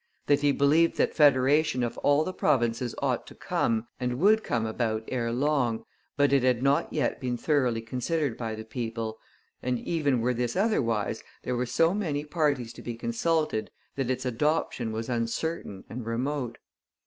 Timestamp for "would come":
4.17-4.65